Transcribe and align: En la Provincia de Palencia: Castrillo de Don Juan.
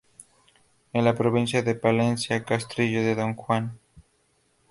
En 0.93 1.05
la 1.05 1.13
Provincia 1.13 1.61
de 1.61 1.75
Palencia: 1.75 2.43
Castrillo 2.43 3.01
de 3.03 3.13
Don 3.13 3.35
Juan. 3.35 3.77